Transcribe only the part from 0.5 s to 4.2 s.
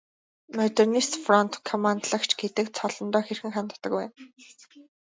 Модернист фронт командлагч гэдэг цолондоо хэрхэн ханддаг вэ?